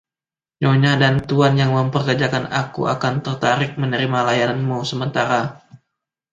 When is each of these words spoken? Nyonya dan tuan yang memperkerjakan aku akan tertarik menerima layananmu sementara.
Nyonya 0.65 0.93
dan 1.01 1.15
tuan 1.29 1.53
yang 1.61 1.71
memperkerjakan 1.77 2.45
aku 2.61 2.81
akan 2.95 3.13
tertarik 3.25 3.71
menerima 3.81 4.17
layananmu 4.27 4.79
sementara. 4.91 5.41